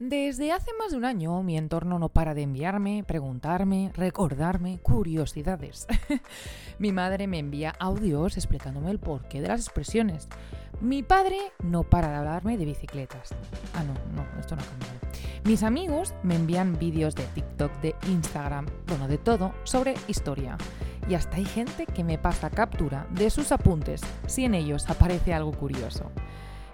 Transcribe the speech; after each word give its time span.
Desde 0.00 0.50
hace 0.50 0.70
más 0.78 0.92
de 0.92 0.96
un 0.96 1.04
año 1.04 1.42
mi 1.42 1.58
entorno 1.58 1.98
no 1.98 2.08
para 2.08 2.32
de 2.32 2.40
enviarme, 2.40 3.04
preguntarme, 3.06 3.92
recordarme 3.94 4.78
curiosidades. 4.78 5.86
mi 6.78 6.90
madre 6.90 7.26
me 7.26 7.38
envía 7.38 7.74
audios 7.78 8.38
explicándome 8.38 8.90
el 8.92 8.98
porqué 8.98 9.42
de 9.42 9.48
las 9.48 9.60
expresiones. 9.60 10.26
Mi 10.80 11.02
padre 11.02 11.36
no 11.62 11.82
para 11.82 12.08
de 12.08 12.16
hablarme 12.16 12.56
de 12.56 12.64
bicicletas. 12.64 13.34
Ah, 13.74 13.84
no, 13.84 13.92
no, 14.14 14.26
esto 14.40 14.56
no 14.56 14.62
ha 14.62 14.64
cambiado. 14.64 14.94
Mis 15.44 15.62
amigos 15.62 16.14
me 16.22 16.34
envían 16.36 16.78
vídeos 16.78 17.14
de 17.14 17.24
TikTok, 17.24 17.70
de 17.82 17.94
Instagram, 18.08 18.68
bueno, 18.86 19.06
de 19.06 19.18
todo, 19.18 19.52
sobre 19.64 19.96
historia. 20.08 20.56
Y 21.10 21.14
hasta 21.14 21.36
hay 21.36 21.44
gente 21.44 21.84
que 21.84 22.04
me 22.04 22.16
pasa 22.16 22.48
captura 22.48 23.06
de 23.10 23.28
sus 23.28 23.52
apuntes 23.52 24.00
si 24.26 24.46
en 24.46 24.54
ellos 24.54 24.88
aparece 24.88 25.34
algo 25.34 25.52
curioso. 25.52 26.10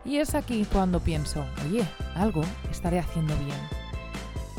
Y 0.06 0.18
es 0.18 0.36
aquí 0.36 0.64
cuando 0.72 1.00
pienso, 1.00 1.44
oye, 1.66 1.84
algo 2.14 2.42
estaré 2.70 3.00
haciendo 3.00 3.36
bien. 3.38 3.58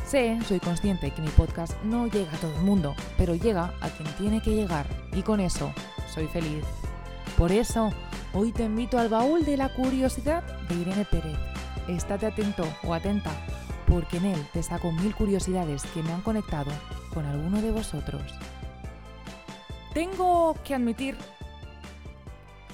Sé, 0.06 0.38
soy 0.46 0.60
consciente 0.60 1.12
que 1.12 1.22
mi 1.22 1.30
podcast 1.30 1.82
no 1.84 2.08
llega 2.08 2.32
a 2.34 2.38
todo 2.38 2.54
el 2.54 2.64
mundo, 2.64 2.96
pero 3.18 3.34
llega 3.34 3.74
a 3.80 3.90
quien 3.90 4.10
tiene 4.18 4.42
que 4.42 4.56
llegar 4.56 4.86
y 5.14 5.22
con 5.22 5.40
eso 5.40 5.74
soy 6.14 6.28
feliz. 6.28 6.66
Por 7.38 7.52
eso, 7.52 7.92
hoy 8.34 8.52
te 8.52 8.66
invito 8.66 9.00
al 9.00 9.08
baúl 9.08 9.46
de 9.46 9.56
la 9.56 9.70
curiosidad 9.70 10.44
de 10.68 10.76
Irene 10.76 11.06
Pérez. 11.06 11.38
Estate 11.88 12.26
atento 12.26 12.68
o 12.84 12.94
atenta, 12.94 13.32
porque 13.88 14.18
en 14.18 14.26
él 14.26 14.48
te 14.52 14.64
saco 14.64 14.92
mil 14.92 15.16
curiosidades 15.16 15.84
que 15.94 16.04
me 16.04 16.12
han 16.12 16.22
conectado 16.22 16.72
con 17.14 17.26
alguno 17.26 17.62
de 17.62 17.72
vosotros. 17.72 18.22
Tengo 19.94 20.56
que 20.66 20.76
admitir, 20.76 21.18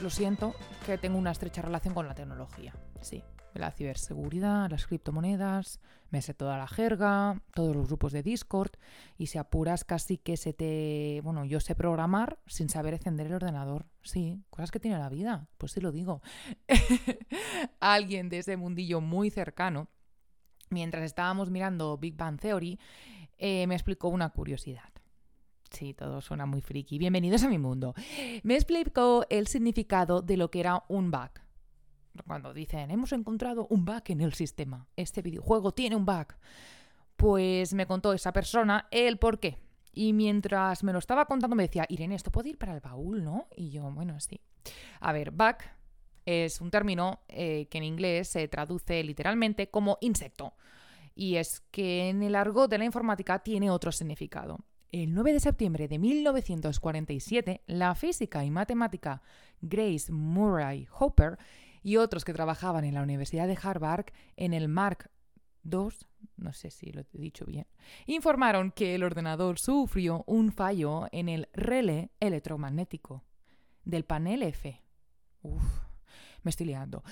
lo 0.01 0.09
siento, 0.09 0.55
que 0.83 0.97
tengo 0.97 1.17
una 1.17 1.31
estrecha 1.31 1.61
relación 1.61 1.93
con 1.93 2.07
la 2.07 2.13
tecnología. 2.13 2.73
Sí, 3.01 3.23
la 3.53 3.71
ciberseguridad, 3.71 4.69
las 4.69 4.85
criptomonedas, 4.85 5.79
me 6.09 6.21
sé 6.21 6.33
toda 6.33 6.57
la 6.57 6.67
jerga, 6.67 7.41
todos 7.53 7.75
los 7.75 7.87
grupos 7.87 8.11
de 8.11 8.21
Discord 8.21 8.71
y 9.17 9.27
si 9.27 9.37
apuras 9.37 9.85
casi 9.85 10.17
que 10.17 10.35
se 10.35 10.53
te... 10.53 11.21
Bueno, 11.23 11.45
yo 11.45 11.59
sé 11.59 11.75
programar 11.75 12.39
sin 12.47 12.69
saber 12.69 12.93
encender 12.93 13.27
el 13.27 13.35
ordenador. 13.35 13.85
Sí, 14.01 14.43
cosas 14.49 14.71
que 14.71 14.79
tiene 14.79 14.97
la 14.97 15.09
vida, 15.09 15.47
pues 15.57 15.71
sí 15.71 15.79
lo 15.81 15.91
digo. 15.91 16.21
Alguien 17.79 18.29
de 18.29 18.39
ese 18.39 18.57
mundillo 18.57 18.99
muy 18.99 19.29
cercano, 19.29 19.87
mientras 20.69 21.03
estábamos 21.03 21.49
mirando 21.49 21.97
Big 21.97 22.15
Bang 22.15 22.39
Theory, 22.39 22.79
eh, 23.37 23.67
me 23.67 23.75
explicó 23.75 24.09
una 24.09 24.29
curiosidad. 24.29 24.89
Sí, 25.73 25.95
todo 25.95 26.21
suena 26.21 26.45
muy 26.45 26.61
friki. 26.61 26.99
Bienvenidos 26.99 27.41
a 27.43 27.49
mi 27.49 27.57
mundo. 27.57 27.95
Me 28.43 28.53
explicó 28.53 29.25
el 29.29 29.47
significado 29.47 30.21
de 30.21 30.37
lo 30.37 30.51
que 30.51 30.59
era 30.59 30.83
un 30.87 31.09
bug. 31.09 31.31
Cuando 32.27 32.53
dicen, 32.53 32.91
hemos 32.91 33.11
encontrado 33.11 33.65
un 33.71 33.83
bug 33.83 34.03
en 34.05 34.21
el 34.21 34.35
sistema, 34.35 34.87
este 34.95 35.23
videojuego 35.23 35.73
tiene 35.73 35.95
un 35.95 36.05
bug. 36.05 36.27
Pues 37.15 37.73
me 37.73 37.87
contó 37.87 38.13
esa 38.13 38.31
persona 38.31 38.87
el 38.91 39.17
por 39.17 39.39
qué. 39.39 39.57
Y 39.91 40.13
mientras 40.13 40.83
me 40.83 40.93
lo 40.93 40.99
estaba 40.99 41.25
contando 41.25 41.55
me 41.55 41.63
decía, 41.63 41.87
Irene, 41.89 42.13
esto 42.13 42.31
puede 42.31 42.49
ir 42.49 42.59
para 42.59 42.75
el 42.75 42.79
baúl, 42.79 43.23
¿no? 43.23 43.47
Y 43.55 43.71
yo, 43.71 43.89
bueno, 43.91 44.19
sí. 44.19 44.41
A 44.99 45.11
ver, 45.11 45.31
bug 45.31 45.55
es 46.25 46.61
un 46.61 46.69
término 46.69 47.21
eh, 47.29 47.67
que 47.71 47.79
en 47.79 47.83
inglés 47.83 48.27
se 48.27 48.47
traduce 48.47 49.03
literalmente 49.03 49.71
como 49.71 49.97
insecto. 50.01 50.53
Y 51.15 51.37
es 51.37 51.61
que 51.71 52.09
en 52.09 52.21
el 52.21 52.35
argot 52.35 52.69
de 52.69 52.77
la 52.77 52.85
informática 52.85 53.39
tiene 53.39 53.71
otro 53.71 53.91
significado. 53.91 54.59
El 54.93 55.15
9 55.15 55.33
de 55.33 55.39
septiembre 55.39 55.87
de 55.87 55.97
1947, 55.97 57.63
la 57.65 57.95
física 57.95 58.45
y 58.45 58.51
matemática 58.51 59.23
Grace 59.59 60.11
Murray 60.11 60.87
Hopper 60.99 61.39
y 61.81 61.97
otros 61.97 62.23
que 62.23 62.31
trabajaban 62.31 62.85
en 62.85 62.93
la 62.93 63.01
Universidad 63.01 63.47
de 63.47 63.57
Harvard 63.59 64.05
en 64.37 64.53
el 64.53 64.67
Mark 64.67 65.09
II, 65.63 65.89
no 66.37 66.53
sé 66.53 66.69
si 66.69 66.91
lo 66.91 67.01
he 67.01 67.07
dicho 67.13 67.43
bien, 67.43 67.65
informaron 68.05 68.69
que 68.69 68.93
el 68.93 69.01
ordenador 69.01 69.57
sufrió 69.57 70.23
un 70.27 70.51
fallo 70.51 71.07
en 71.11 71.27
el 71.27 71.49
relé 71.53 72.11
electromagnético 72.19 73.23
del 73.85 74.05
panel 74.05 74.43
F. 74.43 74.79
Uf, 75.41 75.63
me 76.43 76.51
estoy 76.51 76.67
liando. 76.67 77.03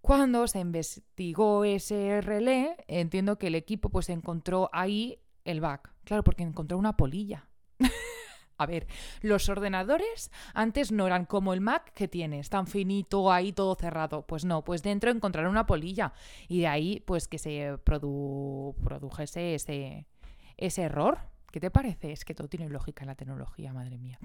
Cuando 0.00 0.48
se 0.48 0.58
investigó 0.58 1.64
ese 1.64 2.20
relé, 2.20 2.74
entiendo 2.88 3.38
que 3.38 3.46
el 3.46 3.54
equipo 3.54 3.90
pues 3.90 4.08
encontró 4.08 4.70
ahí 4.72 5.20
el 5.44 5.60
bug. 5.60 5.80
Claro, 6.08 6.24
porque 6.24 6.42
encontró 6.42 6.78
una 6.78 6.96
polilla. 6.96 7.50
A 8.56 8.64
ver, 8.64 8.86
los 9.20 9.50
ordenadores 9.50 10.30
antes 10.54 10.90
no 10.90 11.06
eran 11.06 11.26
como 11.26 11.52
el 11.52 11.60
Mac 11.60 11.92
que 11.92 12.08
tienes, 12.08 12.48
tan 12.48 12.66
finito, 12.66 13.30
ahí 13.30 13.52
todo 13.52 13.74
cerrado. 13.74 14.26
Pues 14.26 14.46
no, 14.46 14.64
pues 14.64 14.82
dentro 14.82 15.10
encontraron 15.10 15.50
una 15.50 15.66
polilla. 15.66 16.14
Y 16.48 16.60
de 16.60 16.66
ahí, 16.66 17.00
pues 17.00 17.28
que 17.28 17.36
se 17.36 17.76
produjese 17.84 19.54
ese, 19.54 20.82
error. 20.82 21.18
¿Qué 21.52 21.60
te 21.60 21.70
parece? 21.70 22.12
Es 22.12 22.24
que 22.24 22.34
todo 22.34 22.48
tiene 22.48 22.70
lógica 22.70 23.04
en 23.04 23.08
la 23.08 23.14
tecnología, 23.14 23.74
madre 23.74 23.98
mía. 23.98 24.18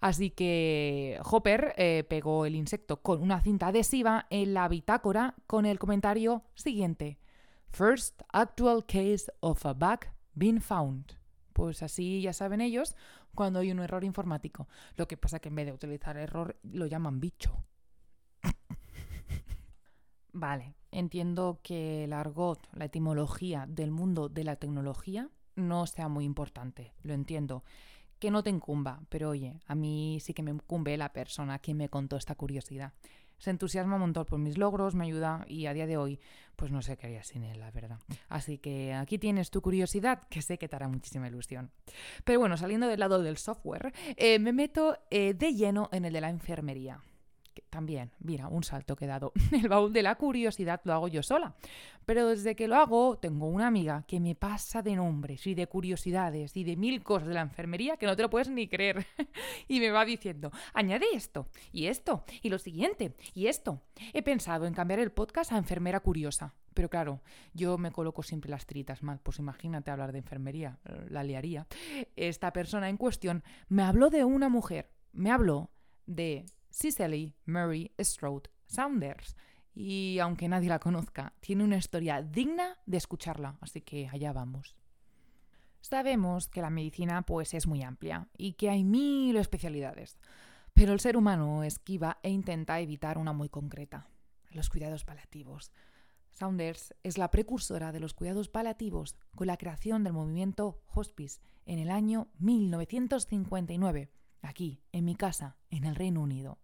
Así 0.00 0.30
que 0.30 1.20
Hopper 1.22 1.72
eh, 1.76 2.04
pegó 2.08 2.46
el 2.46 2.56
insecto 2.56 3.00
con 3.00 3.22
una 3.22 3.40
cinta 3.40 3.68
adhesiva 3.68 4.26
en 4.28 4.54
la 4.54 4.66
bitácora 4.66 5.36
con 5.46 5.66
el 5.66 5.78
comentario 5.78 6.42
siguiente. 6.56 7.20
First 7.70 8.22
actual 8.32 8.84
case 8.86 9.30
of 9.38 9.64
a 9.64 9.72
bug 9.72 10.00
been 10.34 10.60
found. 10.60 11.16
Pues 11.52 11.82
así 11.82 12.22
ya 12.22 12.32
saben 12.32 12.60
ellos 12.60 12.96
cuando 13.34 13.60
hay 13.60 13.70
un 13.70 13.80
error 13.80 14.04
informático. 14.04 14.68
Lo 14.96 15.06
que 15.06 15.16
pasa 15.16 15.38
que 15.38 15.48
en 15.48 15.54
vez 15.54 15.66
de 15.66 15.72
utilizar 15.72 16.16
error 16.16 16.56
lo 16.62 16.86
llaman 16.86 17.20
bicho. 17.20 17.64
vale, 20.32 20.74
entiendo 20.90 21.60
que 21.62 22.04
el 22.04 22.12
argot, 22.12 22.68
la 22.74 22.86
etimología 22.86 23.66
del 23.68 23.90
mundo 23.90 24.28
de 24.28 24.44
la 24.44 24.56
tecnología 24.56 25.30
no 25.54 25.86
sea 25.86 26.08
muy 26.08 26.24
importante, 26.24 26.94
lo 27.02 27.12
entiendo. 27.12 27.64
Que 28.18 28.30
no 28.30 28.42
te 28.42 28.50
incumba, 28.50 29.02
pero 29.08 29.30
oye, 29.30 29.60
a 29.66 29.74
mí 29.74 30.18
sí 30.20 30.32
que 30.32 30.44
me 30.44 30.52
incumbe 30.52 30.96
la 30.96 31.12
persona 31.12 31.58
que 31.58 31.74
me 31.74 31.88
contó 31.88 32.16
esta 32.16 32.36
curiosidad 32.36 32.92
se 33.42 33.50
entusiasma 33.50 33.96
un 33.96 34.02
montón 34.02 34.24
por 34.24 34.38
mis 34.38 34.56
logros, 34.56 34.94
me 34.94 35.04
ayuda 35.04 35.44
y 35.48 35.66
a 35.66 35.74
día 35.74 35.88
de 35.88 35.96
hoy 35.96 36.20
pues 36.54 36.70
no 36.70 36.80
sé 36.80 36.96
qué 36.96 37.08
haría 37.08 37.24
sin 37.24 37.42
él, 37.42 37.58
la 37.58 37.72
verdad. 37.72 37.98
Así 38.28 38.58
que 38.58 38.94
aquí 38.94 39.18
tienes 39.18 39.50
tu 39.50 39.60
curiosidad, 39.60 40.22
que 40.30 40.42
sé 40.42 40.58
que 40.58 40.68
te 40.68 40.76
hará 40.76 40.86
muchísima 40.86 41.26
ilusión. 41.26 41.72
Pero 42.22 42.38
bueno, 42.38 42.56
saliendo 42.56 42.86
del 42.86 43.00
lado 43.00 43.20
del 43.20 43.38
software, 43.38 43.92
eh, 44.16 44.38
me 44.38 44.52
meto 44.52 44.96
eh, 45.10 45.34
de 45.34 45.54
lleno 45.54 45.88
en 45.90 46.04
el 46.04 46.12
de 46.12 46.20
la 46.20 46.30
enfermería 46.30 47.02
también, 47.70 48.10
mira, 48.18 48.48
un 48.48 48.64
salto 48.64 48.96
que 48.96 49.04
he 49.04 49.08
dado. 49.08 49.32
El 49.52 49.68
baúl 49.68 49.92
de 49.92 50.02
la 50.02 50.14
curiosidad 50.16 50.80
lo 50.84 50.92
hago 50.92 51.08
yo 51.08 51.22
sola. 51.22 51.54
Pero 52.04 52.28
desde 52.28 52.56
que 52.56 52.68
lo 52.68 52.76
hago, 52.76 53.18
tengo 53.18 53.46
una 53.46 53.66
amiga 53.66 54.04
que 54.08 54.20
me 54.20 54.34
pasa 54.34 54.82
de 54.82 54.96
nombres 54.96 55.46
y 55.46 55.54
de 55.54 55.66
curiosidades 55.66 56.56
y 56.56 56.64
de 56.64 56.76
mil 56.76 57.02
cosas 57.02 57.28
de 57.28 57.34
la 57.34 57.42
enfermería 57.42 57.96
que 57.96 58.06
no 58.06 58.16
te 58.16 58.22
lo 58.22 58.30
puedes 58.30 58.48
ni 58.48 58.68
creer. 58.68 59.06
y 59.68 59.80
me 59.80 59.90
va 59.90 60.04
diciendo, 60.04 60.50
añade 60.74 61.06
esto, 61.14 61.48
y 61.72 61.86
esto, 61.86 62.24
y 62.42 62.48
lo 62.48 62.58
siguiente, 62.58 63.14
y 63.34 63.46
esto. 63.46 63.80
He 64.12 64.22
pensado 64.22 64.66
en 64.66 64.74
cambiar 64.74 64.98
el 64.98 65.12
podcast 65.12 65.52
a 65.52 65.58
enfermera 65.58 66.00
curiosa. 66.00 66.54
Pero 66.74 66.88
claro, 66.88 67.20
yo 67.52 67.78
me 67.78 67.92
coloco 67.92 68.22
siempre 68.22 68.50
las 68.50 68.66
tritas 68.66 69.02
mal, 69.02 69.20
pues 69.22 69.38
imagínate 69.38 69.90
hablar 69.90 70.12
de 70.12 70.18
enfermería, 70.18 70.78
la 71.08 71.22
liaría. 71.22 71.66
Esta 72.16 72.52
persona 72.52 72.88
en 72.88 72.96
cuestión 72.96 73.44
me 73.68 73.82
habló 73.82 74.10
de 74.10 74.24
una 74.24 74.48
mujer, 74.48 74.90
me 75.12 75.30
habló 75.30 75.70
de 76.06 76.46
Cicely 76.72 77.34
Murray 77.46 77.92
Strode 77.98 78.50
Saunders. 78.66 79.36
Y 79.74 80.18
aunque 80.18 80.48
nadie 80.48 80.68
la 80.68 80.78
conozca, 80.78 81.32
tiene 81.40 81.64
una 81.64 81.76
historia 81.76 82.22
digna 82.22 82.78
de 82.86 82.96
escucharla, 82.96 83.56
así 83.60 83.80
que 83.80 84.08
allá 84.08 84.32
vamos. 84.32 84.76
Sabemos 85.80 86.48
que 86.48 86.62
la 86.62 86.70
medicina 86.70 87.22
pues 87.22 87.54
es 87.54 87.66
muy 87.66 87.82
amplia 87.82 88.28
y 88.36 88.52
que 88.52 88.70
hay 88.70 88.84
mil 88.84 89.36
especialidades, 89.36 90.18
pero 90.74 90.92
el 90.92 91.00
ser 91.00 91.16
humano 91.16 91.64
esquiva 91.64 92.18
e 92.22 92.30
intenta 92.30 92.80
evitar 92.80 93.18
una 93.18 93.32
muy 93.32 93.48
concreta, 93.48 94.08
los 94.50 94.68
cuidados 94.68 95.04
paliativos. 95.04 95.72
Saunders 96.30 96.94
es 97.02 97.18
la 97.18 97.30
precursora 97.30 97.92
de 97.92 98.00
los 98.00 98.14
cuidados 98.14 98.48
paliativos 98.48 99.16
con 99.34 99.46
la 99.46 99.56
creación 99.56 100.04
del 100.04 100.12
movimiento 100.12 100.82
hospice 100.94 101.40
en 101.66 101.78
el 101.78 101.90
año 101.90 102.28
1959 102.38 104.10
aquí, 104.42 104.82
en 104.92 105.04
mi 105.04 105.14
casa, 105.14 105.56
en 105.70 105.84
el 105.84 105.94
Reino 105.94 106.20
Unido. 106.20 106.58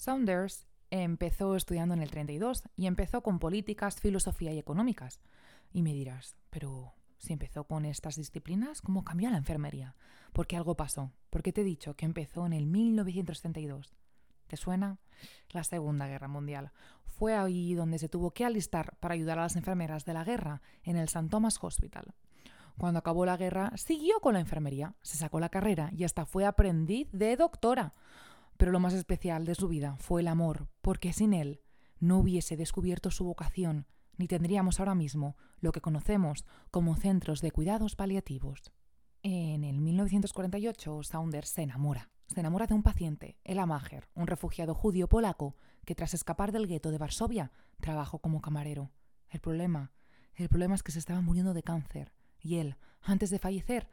Saunders 0.00 0.66
empezó 0.88 1.56
estudiando 1.56 1.92
en 1.92 2.00
el 2.00 2.10
32 2.10 2.62
y 2.74 2.86
empezó 2.86 3.22
con 3.22 3.38
políticas, 3.38 4.00
filosofía 4.00 4.50
y 4.50 4.58
económicas. 4.58 5.20
Y 5.74 5.82
me 5.82 5.92
dirás, 5.92 6.38
pero 6.48 6.94
si 7.18 7.34
empezó 7.34 7.64
con 7.64 7.84
estas 7.84 8.16
disciplinas, 8.16 8.80
¿cómo 8.80 9.04
cambió 9.04 9.28
la 9.28 9.36
enfermería? 9.36 9.94
Porque 10.32 10.56
algo 10.56 10.74
pasó. 10.74 11.12
Porque 11.28 11.52
te 11.52 11.60
he 11.60 11.64
dicho 11.64 11.96
que 11.96 12.06
empezó 12.06 12.46
en 12.46 12.54
el 12.54 12.66
1932. 12.66 13.94
¿Te 14.46 14.56
suena? 14.56 14.96
La 15.50 15.64
Segunda 15.64 16.06
Guerra 16.06 16.28
Mundial. 16.28 16.72
Fue 17.04 17.34
ahí 17.34 17.74
donde 17.74 17.98
se 17.98 18.08
tuvo 18.08 18.30
que 18.30 18.46
alistar 18.46 18.96
para 19.00 19.12
ayudar 19.12 19.38
a 19.38 19.42
las 19.42 19.56
enfermeras 19.56 20.06
de 20.06 20.14
la 20.14 20.24
guerra 20.24 20.62
en 20.82 20.96
el 20.96 21.04
St. 21.04 21.28
Thomas 21.28 21.58
Hospital. 21.60 22.14
Cuando 22.78 23.00
acabó 23.00 23.26
la 23.26 23.36
guerra, 23.36 23.76
siguió 23.76 24.18
con 24.20 24.32
la 24.32 24.40
enfermería, 24.40 24.94
se 25.02 25.18
sacó 25.18 25.40
la 25.40 25.50
carrera 25.50 25.90
y 25.94 26.04
hasta 26.04 26.24
fue 26.24 26.46
aprendiz 26.46 27.06
de 27.12 27.36
doctora. 27.36 27.92
Pero 28.60 28.72
lo 28.72 28.78
más 28.78 28.92
especial 28.92 29.46
de 29.46 29.54
su 29.54 29.68
vida 29.68 29.96
fue 30.00 30.20
el 30.20 30.28
amor, 30.28 30.68
porque 30.82 31.14
sin 31.14 31.32
él 31.32 31.62
no 31.98 32.18
hubiese 32.18 32.58
descubierto 32.58 33.10
su 33.10 33.24
vocación 33.24 33.86
ni 34.18 34.28
tendríamos 34.28 34.78
ahora 34.78 34.94
mismo 34.94 35.34
lo 35.60 35.72
que 35.72 35.80
conocemos 35.80 36.44
como 36.70 36.94
centros 36.94 37.40
de 37.40 37.52
cuidados 37.52 37.96
paliativos. 37.96 38.70
En 39.22 39.64
el 39.64 39.80
1948, 39.80 41.02
Saunders 41.04 41.48
se 41.48 41.62
enamora. 41.62 42.10
Se 42.26 42.40
enamora 42.40 42.66
de 42.66 42.74
un 42.74 42.82
paciente, 42.82 43.38
Ela 43.44 43.64
Mager, 43.64 44.10
un 44.14 44.26
refugiado 44.26 44.74
judío 44.74 45.08
polaco 45.08 45.56
que 45.86 45.94
tras 45.94 46.12
escapar 46.12 46.52
del 46.52 46.66
gueto 46.66 46.90
de 46.90 46.98
Varsovia 46.98 47.52
trabajó 47.80 48.18
como 48.18 48.42
camarero. 48.42 48.90
El 49.30 49.40
problema, 49.40 49.90
el 50.34 50.50
problema 50.50 50.74
es 50.74 50.82
que 50.82 50.92
se 50.92 50.98
estaba 50.98 51.22
muriendo 51.22 51.54
de 51.54 51.62
cáncer 51.62 52.12
y 52.38 52.56
él, 52.56 52.76
antes 53.00 53.30
de 53.30 53.38
fallecer, 53.38 53.88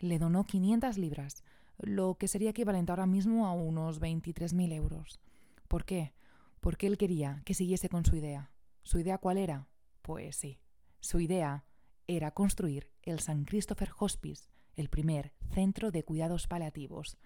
le 0.00 0.18
donó 0.18 0.44
500 0.44 0.98
libras, 0.98 1.44
lo 1.78 2.16
que 2.16 2.28
sería 2.28 2.50
equivalente 2.50 2.92
ahora 2.92 3.06
mismo 3.06 3.46
a 3.46 3.52
unos 3.52 4.00
23.000 4.00 4.72
euros. 4.72 5.20
¿Por 5.68 5.84
qué? 5.84 6.12
Porque 6.60 6.86
él 6.86 6.98
quería 6.98 7.42
que 7.44 7.54
siguiese 7.54 7.88
con 7.88 8.04
su 8.04 8.16
idea. 8.16 8.52
¿Su 8.82 8.98
idea 8.98 9.18
cuál 9.18 9.38
era? 9.38 9.68
Pues 10.02 10.36
sí, 10.36 10.60
su 11.00 11.20
idea 11.20 11.64
era 12.06 12.32
construir 12.32 12.90
el 13.02 13.20
San 13.20 13.44
Christopher 13.44 13.90
Hospice, 13.98 14.50
el 14.74 14.88
primer 14.88 15.32
centro 15.50 15.90
de 15.90 16.04
cuidados 16.04 16.46
paliativos. 16.46 17.18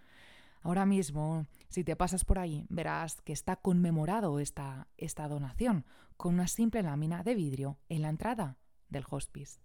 Ahora 0.62 0.86
mismo, 0.86 1.46
si 1.68 1.84
te 1.84 1.96
pasas 1.96 2.24
por 2.24 2.38
ahí, 2.38 2.66
verás 2.68 3.20
que 3.22 3.32
está 3.32 3.56
conmemorado 3.56 4.40
esta, 4.40 4.88
esta 4.96 5.28
donación 5.28 5.84
con 6.16 6.34
una 6.34 6.48
simple 6.48 6.82
lámina 6.82 7.22
de 7.22 7.34
vidrio 7.34 7.78
en 7.88 8.02
la 8.02 8.08
entrada 8.08 8.58
del 8.88 9.04
hospice. 9.08 9.60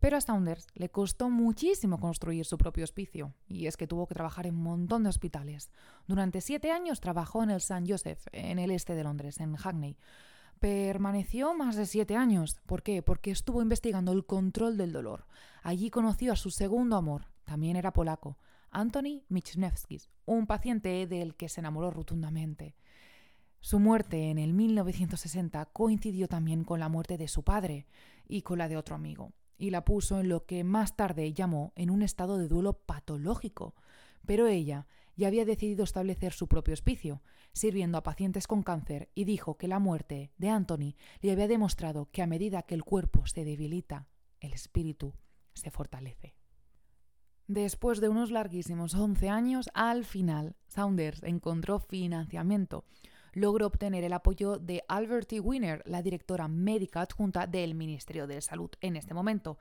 Pero 0.00 0.16
a 0.16 0.20
Saunders 0.20 0.68
le 0.74 0.90
costó 0.90 1.28
muchísimo 1.28 1.98
construir 1.98 2.44
su 2.44 2.56
propio 2.56 2.84
hospicio, 2.84 3.34
y 3.48 3.66
es 3.66 3.76
que 3.76 3.88
tuvo 3.88 4.06
que 4.06 4.14
trabajar 4.14 4.46
en 4.46 4.54
un 4.54 4.62
montón 4.62 5.02
de 5.02 5.08
hospitales. 5.08 5.72
Durante 6.06 6.40
siete 6.40 6.70
años 6.70 7.00
trabajó 7.00 7.42
en 7.42 7.50
el 7.50 7.56
St. 7.56 7.84
Joseph, 7.88 8.26
en 8.30 8.60
el 8.60 8.70
este 8.70 8.94
de 8.94 9.02
Londres, 9.02 9.40
en 9.40 9.56
Hackney. 9.56 9.96
Permaneció 10.60 11.52
más 11.54 11.74
de 11.74 11.86
siete 11.86 12.16
años. 12.16 12.60
¿Por 12.66 12.82
qué? 12.82 13.02
Porque 13.02 13.32
estuvo 13.32 13.60
investigando 13.60 14.12
el 14.12 14.24
control 14.24 14.76
del 14.76 14.92
dolor. 14.92 15.26
Allí 15.62 15.90
conoció 15.90 16.32
a 16.32 16.36
su 16.36 16.50
segundo 16.50 16.96
amor, 16.96 17.26
también 17.44 17.76
era 17.76 17.92
polaco, 17.92 18.38
Anthony 18.70 19.22
Michnewskis, 19.28 20.10
un 20.26 20.46
paciente 20.46 21.06
del 21.08 21.34
que 21.34 21.48
se 21.48 21.60
enamoró 21.60 21.90
rotundamente. 21.90 22.76
Su 23.60 23.80
muerte 23.80 24.30
en 24.30 24.38
el 24.38 24.52
1960 24.52 25.64
coincidió 25.66 26.28
también 26.28 26.62
con 26.62 26.78
la 26.78 26.88
muerte 26.88 27.18
de 27.18 27.26
su 27.26 27.42
padre 27.42 27.86
y 28.28 28.42
con 28.42 28.58
la 28.58 28.68
de 28.68 28.76
otro 28.76 28.94
amigo 28.94 29.32
y 29.58 29.70
la 29.70 29.84
puso 29.84 30.20
en 30.20 30.28
lo 30.28 30.46
que 30.46 30.64
más 30.64 30.96
tarde 30.96 31.32
llamó 31.32 31.72
en 31.76 31.90
un 31.90 32.02
estado 32.02 32.38
de 32.38 32.48
duelo 32.48 32.74
patológico. 32.74 33.74
Pero 34.24 34.46
ella 34.46 34.86
ya 35.16 35.26
había 35.26 35.44
decidido 35.44 35.84
establecer 35.84 36.32
su 36.32 36.46
propio 36.46 36.74
hospicio, 36.74 37.22
sirviendo 37.52 37.98
a 37.98 38.02
pacientes 38.04 38.46
con 38.46 38.62
cáncer, 38.62 39.10
y 39.14 39.24
dijo 39.24 39.58
que 39.58 39.66
la 39.66 39.80
muerte 39.80 40.30
de 40.38 40.48
Anthony 40.48 40.94
le 41.20 41.32
había 41.32 41.48
demostrado 41.48 42.08
que 42.12 42.22
a 42.22 42.26
medida 42.26 42.62
que 42.62 42.76
el 42.76 42.84
cuerpo 42.84 43.26
se 43.26 43.44
debilita, 43.44 44.06
el 44.40 44.52
espíritu 44.52 45.14
se 45.54 45.72
fortalece. 45.72 46.36
Después 47.48 48.00
de 48.00 48.08
unos 48.08 48.30
larguísimos 48.30 48.94
11 48.94 49.28
años, 49.28 49.70
al 49.74 50.04
final, 50.04 50.54
Saunders 50.68 51.22
encontró 51.22 51.80
financiamiento 51.80 52.84
logró 53.32 53.66
obtener 53.66 54.04
el 54.04 54.12
apoyo 54.12 54.58
de 54.58 54.82
Albert 54.88 55.28
T. 55.28 55.40
Wiener, 55.40 55.82
la 55.86 56.02
directora 56.02 56.48
médica 56.48 57.02
adjunta 57.02 57.46
del 57.46 57.74
Ministerio 57.74 58.26
de 58.26 58.40
Salud 58.40 58.70
en 58.80 58.96
este 58.96 59.14
momento. 59.14 59.58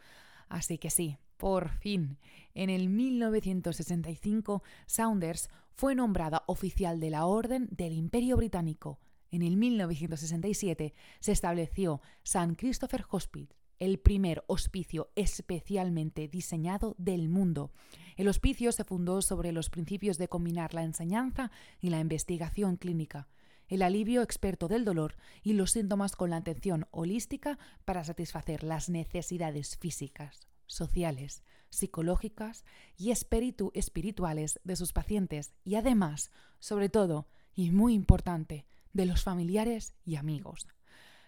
Así 0.50 0.78
que 0.78 0.90
sí, 0.90 1.18
por 1.38 1.70
fin, 1.70 2.18
en 2.54 2.70
el 2.70 2.90
1965, 2.90 4.64
Saunders 4.86 5.50
fue 5.74 5.94
nombrada 5.94 6.44
oficial 6.48 7.00
de 7.00 7.12
la 7.12 7.26
Orden 7.26 7.68
del 7.72 7.94
Imperio 7.94 8.38
Británico. 8.38 9.00
En 9.30 9.44
el 9.44 9.58
1967 9.58 10.94
se 11.20 11.32
estableció 11.32 12.02
St. 12.24 12.56
Christopher 12.58 13.06
Hospice, 13.10 13.54
el 13.78 14.00
primer 14.00 14.44
hospicio 14.48 15.12
especialmente 15.16 16.28
diseñado 16.28 16.96
del 16.98 17.30
mundo. 17.30 17.72
El 18.16 18.28
hospicio 18.30 18.72
se 18.72 18.84
fundó 18.84 19.22
sobre 19.22 19.52
los 19.52 19.70
principios 19.70 20.18
de 20.18 20.28
combinar 20.28 20.74
la 20.74 20.84
enseñanza 20.84 21.52
y 21.80 21.92
la 21.92 22.00
investigación 22.00 22.78
clínica 22.78 23.28
el 23.68 23.82
alivio 23.82 24.22
experto 24.22 24.68
del 24.68 24.86
dolor 24.86 25.16
y 25.44 25.54
los 25.54 25.72
síntomas 25.72 26.16
con 26.16 26.30
la 26.30 26.38
atención 26.38 26.88
holística 26.92 27.60
para 27.86 28.04
satisfacer 28.04 28.64
las 28.64 28.90
necesidades 28.90 29.78
físicas, 29.78 30.48
sociales, 30.66 31.44
psicológicas 31.70 32.64
y 32.98 33.12
espíritu 33.12 33.72
espirituales 33.74 34.60
de 34.64 34.76
sus 34.76 34.94
pacientes 34.94 35.54
y 35.64 35.76
además, 35.76 36.32
sobre 36.60 36.90
todo, 36.90 37.28
y 37.54 37.72
muy 37.72 37.94
importante, 37.94 38.66
de 38.94 39.06
los 39.06 39.24
familiares 39.24 39.94
y 40.06 40.16
amigos. 40.16 40.68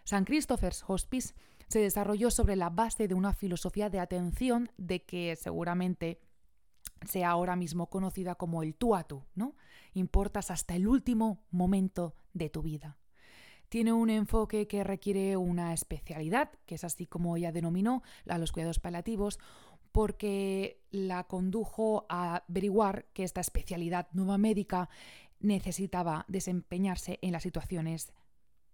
San 0.03 0.25
Christopher's 0.25 0.83
Hospice 0.88 1.36
se 1.68 1.80
desarrolló 1.80 2.31
sobre 2.31 2.56
la 2.56 2.69
base 2.69 3.07
de 3.07 3.13
una 3.13 3.33
filosofía 3.33 3.89
de 3.89 4.00
atención 4.00 4.71
de 4.77 5.03
que 5.03 5.36
seguramente 5.36 6.19
sea 7.06 7.30
ahora 7.30 7.56
mismo 7.56 7.89
conocida 7.89 8.36
como 8.36 8.63
el 8.63 8.75
tú 8.75 8.95
a 8.95 9.03
tú, 9.03 9.24
¿no? 9.36 9.56
Importas 9.94 10.51
hasta 10.51 10.75
el 10.75 10.88
último 10.88 11.44
momento 11.51 12.15
de 12.34 12.50
tu 12.50 12.62
vida. 12.62 12.98
Tiene 13.70 13.94
un 13.94 14.10
enfoque 14.10 14.68
que 14.68 14.84
requiere 14.84 15.38
una 15.38 15.74
especialidad, 15.74 16.50
que 16.66 16.76
es 16.76 16.84
así 16.84 17.06
como 17.06 17.38
ella 17.38 17.52
denominó 17.52 18.02
a 18.28 18.40
los 18.40 18.52
cuidados 18.52 18.80
paliativos, 18.80 19.38
porque 19.92 20.81
la 20.92 21.26
condujo 21.26 22.06
a 22.10 22.44
averiguar 22.48 23.06
que 23.14 23.24
esta 23.24 23.42
especialidad 23.42 24.08
nueva 24.12 24.38
médica 24.38 24.90
necesitaba 25.40 26.26
desempeñarse 26.28 27.20
en 27.22 27.31
las 27.31 27.44
situaciones 27.44 28.12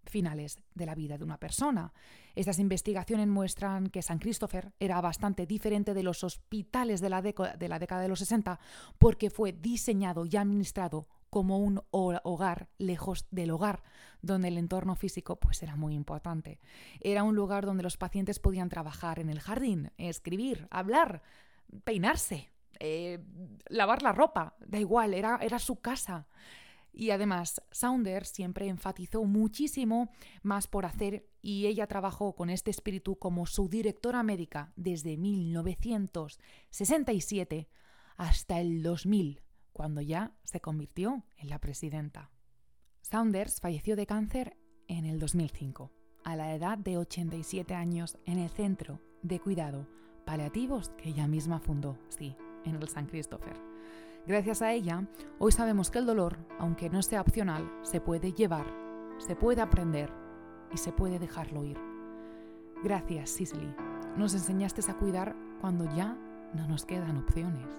finales 0.06 0.60
de 0.74 0.86
la 0.86 0.96
vida 0.96 1.18
de 1.18 1.24
una 1.24 1.40
persona. 1.40 1.94
Estas 2.36 2.60
investigaciones 2.60 3.28
muestran 3.28 3.88
que 3.90 4.02
San 4.02 4.20
Christopher 4.20 4.74
era 4.80 5.02
bastante 5.02 5.46
diferente 5.46 5.94
de 5.94 6.04
los 6.04 6.24
hospitales 6.24 7.02
de 7.02 7.10
la, 7.10 7.22
de 7.22 7.68
la 7.70 7.80
década 7.80 8.02
de 8.02 8.08
los 8.08 8.20
60 8.20 8.60
porque 8.98 9.30
fue 9.30 9.52
diseñado 9.52 10.26
y 10.26 10.36
administrado 10.38 11.08
como 11.36 11.60
un 11.60 11.82
hogar 11.92 12.70
lejos 12.78 13.28
del 13.30 13.52
hogar, 13.52 13.84
donde 14.22 14.48
el 14.48 14.58
entorno 14.58 14.96
físico 14.96 15.38
pues 15.38 15.62
era 15.64 15.76
muy 15.76 15.94
importante. 15.94 16.62
Era 17.02 17.24
un 17.24 17.36
lugar 17.36 17.66
donde 17.66 17.84
los 17.84 17.98
pacientes 17.98 18.40
podían 18.40 18.70
trabajar 18.70 19.20
en 19.20 19.30
el 19.30 19.42
jardín, 19.42 19.92
escribir, 19.98 20.70
hablar, 20.72 21.24
peinarse, 21.84 22.54
eh, 22.80 23.20
lavar 23.68 24.02
la 24.02 24.14
ropa, 24.14 24.56
da 24.66 24.80
igual, 24.80 25.14
era, 25.14 25.40
era 25.42 25.60
su 25.60 25.82
casa. 25.82 26.30
Y 26.94 27.10
además, 27.10 27.62
Saunders 27.70 28.30
siempre 28.30 28.70
enfatizó 28.70 29.26
muchísimo 29.26 30.14
más 30.42 30.68
por 30.68 30.86
hacer 30.86 31.28
y 31.42 31.66
ella 31.66 31.88
trabajó 31.88 32.34
con 32.34 32.50
este 32.50 32.72
espíritu 32.72 33.20
como 33.20 33.46
su 33.46 33.68
directora 33.68 34.24
médica 34.24 34.72
desde 34.78 35.18
1967 35.18 37.68
hasta 38.16 38.62
el 38.62 38.84
2000, 38.84 39.42
cuando 39.76 40.00
ya 40.00 40.32
se 40.46 40.62
convirtió 40.62 41.26
en 41.36 41.50
la 41.50 41.60
presidenta. 41.60 42.32
Saunders 43.02 43.60
falleció 43.60 43.98
de 43.98 44.06
cáncer 44.06 44.56
en 44.88 45.06
el 45.06 45.20
2005, 45.20 45.92
a 46.24 46.38
la 46.38 46.56
edad 46.56 46.78
de 46.78 46.98
87 46.98 47.74
años, 47.74 48.18
en 48.26 48.40
el 48.40 48.50
Centro 48.50 49.02
de 49.22 49.42
Cuidado 49.42 49.86
Paliativos 50.26 50.90
que 50.98 51.10
ella 51.10 51.28
misma 51.28 51.60
fundó, 51.60 52.00
sí, 52.08 52.38
en 52.64 52.76
el 52.76 52.88
San 52.88 53.06
Christopher. 53.08 53.58
Gracias 54.26 54.62
a 54.62 54.72
ella, 54.72 55.08
hoy 55.40 55.52
sabemos 55.52 55.92
que 55.92 56.00
el 56.00 56.06
dolor, 56.06 56.38
aunque 56.58 56.90
no 56.90 57.04
sea 57.04 57.20
opcional, 57.20 57.70
se 57.84 58.00
puede 58.00 58.32
llevar, 58.32 58.66
se 59.18 59.36
puede 59.36 59.62
aprender 59.62 60.10
y 60.74 60.78
se 60.78 60.94
puede 60.94 61.20
dejarlo 61.20 61.66
ir. 61.66 61.78
Gracias, 62.82 63.30
Sisley. 63.30 63.76
Nos 64.16 64.34
enseñaste 64.34 64.90
a 64.90 64.98
cuidar 64.98 65.36
cuando 65.60 65.84
ya 65.96 66.18
no 66.54 66.66
nos 66.66 66.86
quedan 66.86 67.18
opciones. 67.18 67.78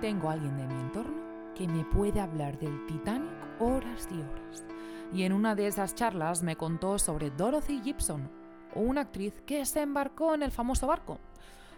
Tengo 0.00 0.30
a 0.30 0.32
alguien 0.32 0.56
de 0.56 0.66
mi 0.66 0.80
entorno 0.80 1.20
que 1.54 1.68
me 1.68 1.84
puede 1.84 2.20
hablar 2.20 2.58
del 2.58 2.86
Titanic 2.86 3.30
horas 3.60 4.08
y 4.10 4.14
horas. 4.14 4.64
Y 5.12 5.24
en 5.24 5.32
una 5.32 5.54
de 5.54 5.66
esas 5.66 5.94
charlas 5.94 6.42
me 6.42 6.56
contó 6.56 6.98
sobre 6.98 7.30
Dorothy 7.30 7.82
Gibson, 7.82 8.30
una 8.74 9.02
actriz 9.02 9.42
que 9.44 9.64
se 9.66 9.82
embarcó 9.82 10.34
en 10.34 10.42
el 10.42 10.52
famoso 10.52 10.86
barco. 10.86 11.18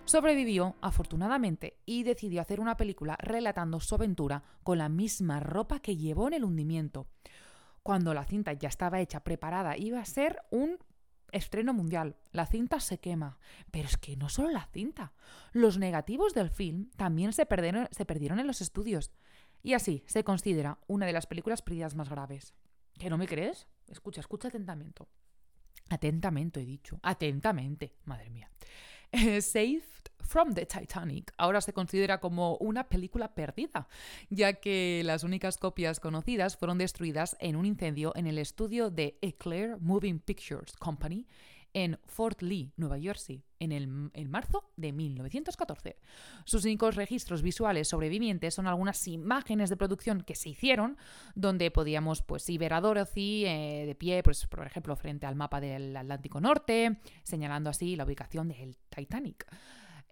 Sobrevivió, 0.04 0.76
afortunadamente, 0.80 1.78
y 1.84 2.04
decidió 2.04 2.40
hacer 2.40 2.60
una 2.60 2.76
película 2.76 3.16
relatando 3.18 3.80
su 3.80 3.94
aventura 3.94 4.42
con 4.62 4.78
la 4.78 4.88
misma 4.88 5.40
ropa 5.40 5.80
que 5.80 5.96
llevó 5.96 6.28
en 6.28 6.34
el 6.34 6.44
hundimiento. 6.44 7.06
Cuando 7.82 8.14
la 8.14 8.24
cinta 8.24 8.52
ya 8.52 8.68
estaba 8.68 9.00
hecha, 9.00 9.24
preparada, 9.24 9.76
iba 9.76 9.98
a 9.98 10.04
ser 10.04 10.40
un 10.50 10.78
estreno 11.32 11.74
mundial. 11.74 12.16
La 12.30 12.46
cinta 12.46 12.78
se 12.80 12.98
quema. 12.98 13.38
Pero 13.70 13.88
es 13.88 13.96
que 13.96 14.16
no 14.16 14.28
solo 14.28 14.50
la 14.50 14.66
cinta. 14.72 15.12
Los 15.52 15.78
negativos 15.78 16.34
del 16.34 16.50
film 16.50 16.90
también 16.96 17.32
se 17.32 17.46
perdieron, 17.46 18.38
en 18.38 18.46
los 18.46 18.60
estudios. 18.60 19.10
Y 19.62 19.74
así 19.74 20.04
se 20.06 20.24
considera 20.24 20.78
una 20.86 21.06
de 21.06 21.12
las 21.12 21.26
películas 21.26 21.62
perdidas 21.62 21.94
más 21.94 22.08
graves. 22.08 22.54
¿Que 22.98 23.10
no 23.10 23.18
me 23.18 23.26
crees? 23.26 23.66
Escucha, 23.88 24.20
escucha 24.20 24.48
atentamente. 24.48 25.04
Atentamente, 25.88 26.60
he 26.60 26.64
dicho. 26.64 27.00
Atentamente. 27.02 27.96
Madre 28.04 28.30
mía. 28.30 28.50
Saved 29.40 29.82
from 30.22 30.54
the 30.54 30.66
Titanic 30.66 31.32
ahora 31.36 31.60
se 31.60 31.72
considera 31.72 32.20
como 32.20 32.56
una 32.56 32.88
película 32.88 33.34
perdida, 33.34 33.88
ya 34.30 34.54
que 34.54 35.02
las 35.04 35.24
únicas 35.24 35.58
copias 35.58 36.00
conocidas 36.00 36.56
fueron 36.56 36.78
destruidas 36.78 37.36
en 37.40 37.56
un 37.56 37.66
incendio 37.66 38.12
en 38.16 38.26
el 38.26 38.38
estudio 38.38 38.90
de 38.90 39.18
Eclair 39.20 39.76
Moving 39.80 40.20
Pictures 40.20 40.76
Company 40.76 41.26
en 41.74 41.98
Fort 42.04 42.42
Lee, 42.42 42.72
Nueva 42.76 42.98
Jersey, 42.98 43.42
en, 43.58 43.72
el, 43.72 44.10
en 44.12 44.30
marzo 44.30 44.70
de 44.76 44.92
1914. 44.92 45.96
Sus 46.44 46.64
únicos 46.64 46.96
registros 46.96 47.42
visuales 47.42 47.88
sobrevivientes 47.88 48.54
son 48.54 48.66
algunas 48.66 49.06
imágenes 49.08 49.70
de 49.70 49.76
producción 49.76 50.22
que 50.22 50.34
se 50.34 50.50
hicieron, 50.50 50.98
donde 51.34 51.70
podíamos 51.70 52.22
pues, 52.22 52.46
ver 52.58 52.74
a 52.74 52.80
Dorothy 52.80 53.46
eh, 53.46 53.84
de 53.86 53.94
pie, 53.94 54.22
pues, 54.22 54.46
por 54.46 54.66
ejemplo, 54.66 54.96
frente 54.96 55.26
al 55.26 55.36
mapa 55.36 55.60
del 55.60 55.96
Atlántico 55.96 56.40
Norte, 56.40 56.98
señalando 57.22 57.70
así 57.70 57.96
la 57.96 58.04
ubicación 58.04 58.48
del 58.48 58.76
Titanic. 58.94 59.46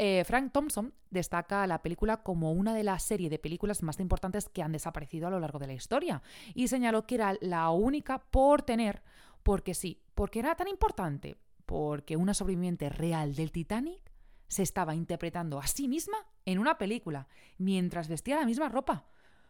Eh, 0.03 0.25
Frank 0.25 0.51
Thompson 0.51 0.95
destaca 1.11 1.67
la 1.67 1.83
película 1.83 2.23
como 2.23 2.53
una 2.53 2.73
de 2.73 2.83
las 2.83 3.03
series 3.03 3.31
de 3.31 3.39
películas 3.39 3.83
más 3.83 4.01
importantes 4.01 4.49
que 4.49 4.63
han 4.63 4.73
desaparecido 4.73 5.27
a 5.27 5.31
lo 5.31 5.39
largo 5.39 5.59
de 5.59 5.67
la 5.67 5.75
historia 5.75 6.23
y 6.55 6.69
señaló 6.69 7.07
que 7.07 7.17
era 7.17 7.37
la 7.43 7.69
única 7.69 8.19
por 8.19 8.63
tener, 8.63 9.03
porque 9.43 9.75
sí, 9.75 10.01
porque 10.15 10.39
era 10.39 10.55
tan 10.55 10.69
importante, 10.69 11.37
porque 11.67 12.17
una 12.17 12.33
sobreviviente 12.33 12.89
real 12.89 13.35
del 13.35 13.53
Titanic 13.53 14.01
se 14.49 14.63
estaba 14.63 14.95
interpretando 14.95 15.59
a 15.59 15.67
sí 15.67 15.87
misma 15.87 16.17
en 16.47 16.61
una 16.61 16.79
película, 16.79 17.29
mientras 17.59 18.09
vestía 18.09 18.41
la 18.41 18.47
misma 18.47 18.71
ropa. 18.71 19.05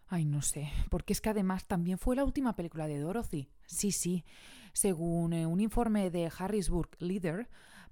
Ay, 0.09 0.25
no 0.25 0.43
sé, 0.43 0.69
porque 0.91 1.13
es 1.13 1.21
que 1.21 1.29
además 1.31 1.67
también 1.67 1.97
fue 1.97 2.17
la 2.17 2.25
última 2.25 2.57
película 2.57 2.89
de 2.89 2.99
Dorothy. 2.99 3.49
Sí, 3.67 3.93
sí. 3.93 4.25
Según 4.73 5.33
eh, 5.33 5.47
un 5.47 5.61
informe 5.61 6.11
de 6.11 6.29
Harrisburg 6.37 6.91
Leader, 6.99 7.49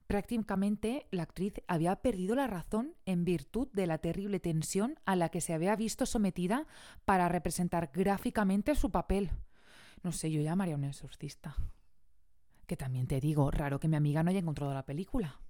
prácticamente 0.09 1.07
la 1.11 1.23
actriz 1.23 1.61
había 1.69 1.95
perdido 1.97 2.35
la 2.35 2.47
razón 2.47 2.97
en 3.05 3.25
virtud 3.25 3.69
de 3.73 3.87
la 3.87 3.99
terrible 3.99 4.41
tensión 4.41 4.99
a 5.05 5.15
la 5.15 5.29
que 5.29 5.43
se 5.43 5.53
había 5.53 5.77
visto 5.77 6.07
sometida 6.07 6.67
para 7.05 7.29
representar 7.29 7.91
gráficamente 7.93 8.75
su 8.75 8.91
papel. 8.91 9.31
No 10.03 10.11
sé, 10.13 10.31
yo 10.33 10.41
llamaría 10.41 10.75
a 10.75 10.79
un 10.79 10.85
exorcista. 10.85 11.55
Que 12.67 12.77
también 12.77 13.07
te 13.07 13.21
digo, 13.21 13.51
raro 13.51 13.79
que 13.79 13.89
mi 13.89 13.97
amiga 13.97 14.23
no 14.23 14.31
haya 14.31 14.41
encontrado 14.41 14.73
la 14.73 14.87
película. 14.87 15.41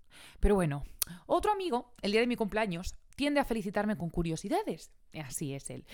Pero 0.41 0.57
bueno, 0.57 0.83
otro 1.27 1.53
amigo, 1.53 1.95
el 2.03 2.11
día 2.11 2.21
de 2.21 2.27
mi 2.27 2.37
cumpleaños, 2.37 2.97
tiende 3.19 3.41
a 3.41 3.45
felicitarme 3.45 3.97
con 3.97 4.11
curiosidades. 4.11 4.93
Así 5.13 5.53
es 5.53 5.71
él. 5.71 5.85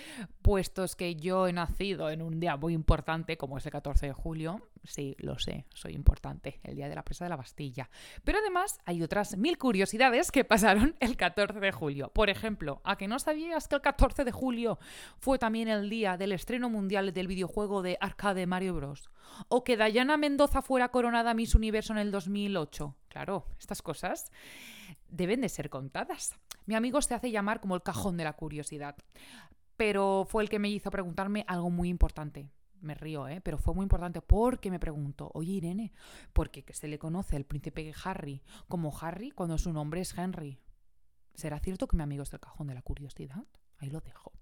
Puestos 0.43 0.95
que 0.95 1.17
yo 1.17 1.49
he 1.49 1.55
nacido 1.55 2.11
en 2.11 2.21
un 2.21 2.39
día 2.39 2.59
muy 2.59 2.75
importante, 2.75 3.39
como 3.39 3.57
es 3.57 3.65
el 3.65 3.73
14 3.73 4.09
de 4.09 4.13
julio, 4.13 4.69
sí, 4.83 5.17
lo 5.19 5.39
sé, 5.39 5.65
soy 5.73 5.95
importante, 5.95 6.61
el 6.65 6.77
día 6.77 6.87
de 6.87 6.95
la 6.95 7.03
presa 7.03 7.25
de 7.25 7.31
la 7.31 7.37
Bastilla. 7.37 7.89
Pero 8.25 8.41
además 8.41 8.79
hay 8.85 9.03
otras 9.03 9.39
mil 9.39 9.57
curiosidades 9.57 10.31
que 10.31 10.45
pasaron 10.45 10.97
el 11.01 11.17
14 11.17 11.61
de 11.61 11.73
julio. 11.73 12.11
Por 12.11 12.29
ejemplo, 12.29 12.83
¿a 12.85 12.99
que 12.99 13.09
no 13.09 13.19
sabías 13.19 13.69
que 13.69 13.77
el 13.77 13.81
14 13.81 14.25
de 14.25 14.33
julio 14.33 14.79
fue 15.19 15.39
también 15.39 15.69
el 15.69 15.89
día 15.89 16.19
del 16.19 16.33
estreno 16.33 16.69
mundial 16.69 17.15
del 17.15 17.27
videojuego 17.27 17.81
de 17.81 17.97
arcade 18.03 18.47
Mario 18.47 18.75
Bros? 18.75 19.09
¿O 19.49 19.65
que 19.65 19.79
Dayana 19.79 20.19
Mendoza 20.19 20.61
fuera 20.61 20.91
coronada 20.91 21.33
Miss 21.33 21.55
Universo 21.55 21.95
en 21.95 22.01
el 22.01 22.11
2008? 22.11 22.95
Claro, 23.09 23.47
estas 23.59 23.81
cosas 23.81 24.31
deben 25.09 25.41
de 25.41 25.49
ser 25.49 25.71
contadas. 25.71 26.35
Mi 26.67 26.75
amigo 26.75 27.01
se 27.03 27.15
hace 27.15 27.31
llamar 27.31 27.61
como 27.61 27.75
el 27.75 27.83
cajón 27.83 28.17
de 28.17 28.25
la 28.25 28.33
curiosidad, 28.33 28.97
pero 29.77 30.27
fue 30.29 30.43
el 30.43 30.49
que 30.49 30.59
me 30.59 30.71
hizo 30.71 30.91
preguntarme 30.91 31.45
algo 31.47 31.71
muy 31.71 31.89
importante. 31.89 32.49
Me 32.81 32.95
río, 32.95 33.29
¿eh? 33.29 33.41
pero 33.41 33.57
fue 33.57 33.75
muy 33.75 33.85
importante 33.85 34.21
porque 34.21 34.71
me 34.71 34.79
preguntó, 34.79 35.31
oye 35.35 35.53
Irene, 35.53 35.93
¿por 36.33 36.51
qué 36.51 36.65
se 36.73 36.89
le 36.89 36.99
conoce 36.99 37.37
al 37.37 37.45
príncipe 37.45 37.93
Harry 38.05 38.43
como 38.69 38.97
Harry 38.99 39.31
cuando 39.31 39.57
su 39.57 39.73
nombre 39.73 40.01
es 40.01 40.17
Henry? 40.17 40.59
¿Será 41.35 41.59
cierto 41.61 41.87
que 41.87 41.97
mi 41.97 42.03
amigo 42.03 42.23
es 42.23 42.33
el 42.33 42.41
cajón 42.41 42.67
de 42.67 42.75
la 42.75 42.83
curiosidad? 42.83 43.47
Ahí 43.85 43.91
lo 43.91 44.01
dejo. 44.01 44.33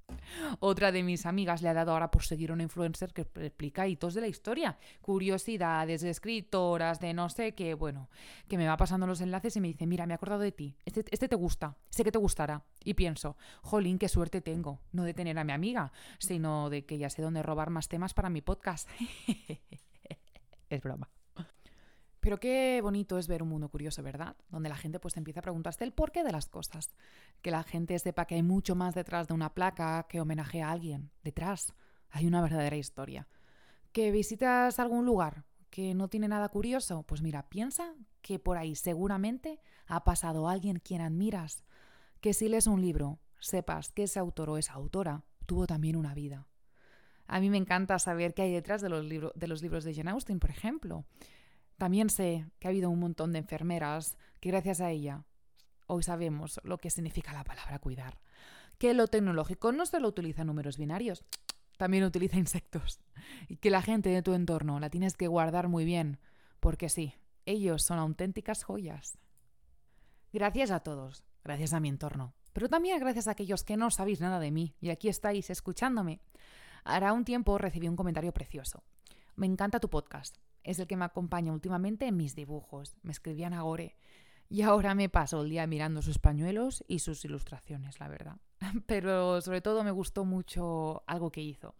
Otra 0.60 0.92
de 0.92 1.02
mis 1.02 1.26
amigas 1.26 1.62
le 1.62 1.68
ha 1.68 1.74
dado 1.74 1.92
ahora 1.92 2.10
por 2.10 2.22
seguir 2.22 2.50
a 2.50 2.52
una 2.54 2.62
influencer 2.62 3.12
que 3.12 3.22
explica 3.22 3.88
hitos 3.88 4.14
de 4.14 4.20
la 4.20 4.28
historia, 4.28 4.78
curiosidades 5.00 6.00
de 6.00 6.10
escritoras, 6.10 7.00
de 7.00 7.12
no 7.12 7.28
sé 7.28 7.54
qué, 7.54 7.74
bueno, 7.74 8.08
que 8.48 8.56
me 8.56 8.68
va 8.68 8.76
pasando 8.76 9.06
los 9.06 9.20
enlaces 9.20 9.56
y 9.56 9.60
me 9.60 9.68
dice, 9.68 9.86
mira, 9.86 10.06
me 10.06 10.14
he 10.14 10.16
acordado 10.16 10.42
de 10.42 10.52
ti, 10.52 10.76
este, 10.84 11.04
este 11.10 11.28
te 11.28 11.34
gusta, 11.34 11.76
sé 11.90 12.04
que 12.04 12.12
te 12.12 12.18
gustará. 12.18 12.62
Y 12.84 12.94
pienso, 12.94 13.36
jolín, 13.62 13.98
qué 13.98 14.08
suerte 14.08 14.40
tengo, 14.40 14.80
no 14.92 15.02
de 15.02 15.14
tener 15.14 15.38
a 15.38 15.44
mi 15.44 15.52
amiga, 15.52 15.92
sino 16.18 16.70
de 16.70 16.84
que 16.84 16.98
ya 16.98 17.10
sé 17.10 17.22
dónde 17.22 17.42
robar 17.42 17.70
más 17.70 17.88
temas 17.88 18.14
para 18.14 18.30
mi 18.30 18.42
podcast. 18.42 18.88
es 20.68 20.80
broma. 20.82 21.08
Pero 22.22 22.38
qué 22.38 22.78
bonito 22.80 23.18
es 23.18 23.26
ver 23.26 23.42
un 23.42 23.48
mundo 23.48 23.68
curioso, 23.68 24.00
¿verdad? 24.00 24.36
Donde 24.48 24.68
la 24.68 24.76
gente 24.76 25.00
pues 25.00 25.16
empieza 25.16 25.40
a 25.40 25.42
preguntarse 25.42 25.82
el 25.82 25.92
porqué 25.92 26.22
de 26.22 26.30
las 26.30 26.48
cosas. 26.48 26.94
Que 27.42 27.50
la 27.50 27.64
gente 27.64 27.98
sepa 27.98 28.26
que 28.26 28.36
hay 28.36 28.44
mucho 28.44 28.76
más 28.76 28.94
detrás 28.94 29.26
de 29.26 29.34
una 29.34 29.52
placa 29.54 30.06
que 30.08 30.20
homenajea 30.20 30.68
a 30.68 30.70
alguien. 30.70 31.10
Detrás 31.24 31.74
hay 32.10 32.28
una 32.28 32.40
verdadera 32.40 32.76
historia. 32.76 33.26
¿Que 33.90 34.12
visitas 34.12 34.78
algún 34.78 35.04
lugar 35.04 35.46
que 35.68 35.94
no 35.94 36.06
tiene 36.06 36.28
nada 36.28 36.48
curioso? 36.48 37.02
Pues 37.02 37.22
mira, 37.22 37.48
piensa 37.48 37.92
que 38.20 38.38
por 38.38 38.56
ahí 38.56 38.76
seguramente 38.76 39.58
ha 39.88 40.04
pasado 40.04 40.48
alguien 40.48 40.78
quien 40.78 41.00
admiras. 41.00 41.64
Que 42.20 42.34
si 42.34 42.48
lees 42.48 42.68
un 42.68 42.80
libro, 42.80 43.18
sepas 43.40 43.90
que 43.90 44.04
ese 44.04 44.20
autor 44.20 44.48
o 44.50 44.58
esa 44.58 44.74
autora 44.74 45.24
tuvo 45.44 45.66
también 45.66 45.96
una 45.96 46.14
vida. 46.14 46.46
A 47.26 47.40
mí 47.40 47.50
me 47.50 47.56
encanta 47.56 47.98
saber 47.98 48.32
qué 48.32 48.42
hay 48.42 48.52
detrás 48.52 48.80
de 48.80 48.90
los, 48.90 49.08
de 49.08 49.48
los 49.48 49.60
libros 49.60 49.82
de 49.82 49.92
Jane 49.92 50.12
Austen, 50.12 50.38
por 50.38 50.50
ejemplo. 50.50 51.04
También 51.82 52.10
sé 52.10 52.46
que 52.60 52.68
ha 52.68 52.70
habido 52.70 52.90
un 52.90 53.00
montón 53.00 53.32
de 53.32 53.40
enfermeras 53.40 54.16
que 54.38 54.50
gracias 54.50 54.80
a 54.80 54.92
ella 54.92 55.24
hoy 55.88 56.04
sabemos 56.04 56.60
lo 56.62 56.78
que 56.78 56.90
significa 56.90 57.32
la 57.32 57.42
palabra 57.42 57.80
cuidar. 57.80 58.20
Que 58.78 58.94
lo 58.94 59.08
tecnológico 59.08 59.72
no 59.72 59.84
solo 59.84 60.06
utiliza 60.06 60.44
números 60.44 60.78
binarios, 60.78 61.24
también 61.78 62.04
utiliza 62.04 62.36
insectos. 62.36 63.00
Y 63.48 63.56
que 63.56 63.70
la 63.70 63.82
gente 63.82 64.10
de 64.10 64.22
tu 64.22 64.32
entorno 64.34 64.78
la 64.78 64.90
tienes 64.90 65.16
que 65.16 65.26
guardar 65.26 65.66
muy 65.66 65.84
bien, 65.84 66.20
porque 66.60 66.88
sí, 66.88 67.16
ellos 67.46 67.82
son 67.82 67.98
auténticas 67.98 68.62
joyas. 68.62 69.18
Gracias 70.32 70.70
a 70.70 70.84
todos, 70.84 71.24
gracias 71.42 71.72
a 71.72 71.80
mi 71.80 71.88
entorno, 71.88 72.32
pero 72.52 72.68
también 72.68 73.00
gracias 73.00 73.26
a 73.26 73.32
aquellos 73.32 73.64
que 73.64 73.76
no 73.76 73.90
sabéis 73.90 74.20
nada 74.20 74.38
de 74.38 74.52
mí 74.52 74.76
y 74.80 74.90
aquí 74.90 75.08
estáis 75.08 75.50
escuchándome. 75.50 76.20
Hará 76.84 77.12
un 77.12 77.24
tiempo 77.24 77.58
recibí 77.58 77.88
un 77.88 77.96
comentario 77.96 78.32
precioso. 78.32 78.84
Me 79.34 79.46
encanta 79.46 79.80
tu 79.80 79.90
podcast 79.90 80.36
es 80.64 80.78
el 80.78 80.86
que 80.86 80.96
me 80.96 81.04
acompaña 81.04 81.52
últimamente 81.52 82.06
en 82.06 82.16
mis 82.16 82.34
dibujos. 82.34 82.96
Me 83.02 83.12
escribían 83.12 83.52
Agore. 83.52 83.96
Y 84.48 84.62
ahora 84.62 84.94
me 84.94 85.08
paso 85.08 85.42
el 85.42 85.50
día 85.50 85.66
mirando 85.66 86.02
sus 86.02 86.18
pañuelos 86.18 86.84
y 86.86 86.98
sus 86.98 87.24
ilustraciones, 87.24 87.98
la 88.00 88.08
verdad. 88.08 88.36
Pero 88.86 89.40
sobre 89.40 89.62
todo 89.62 89.82
me 89.82 89.90
gustó 89.90 90.24
mucho 90.24 91.02
algo 91.06 91.30
que 91.32 91.40
hizo. 91.40 91.74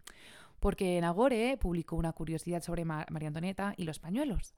Porque 0.59 0.97
en 0.97 1.05
Agore 1.05 1.59
publicó 1.59 1.97
una 1.97 2.13
curiosidad 2.13 2.63
sobre 2.63 2.85
María 2.85 3.29
Antonieta 3.29 3.75
y 3.77 3.85
los 3.85 3.99
pañuelos. 3.99 4.55